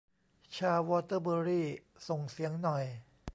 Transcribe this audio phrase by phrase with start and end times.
[0.57, 1.67] ชาววอเตอร์เบอรี่
[2.07, 2.85] ส่งเสียงหน่อย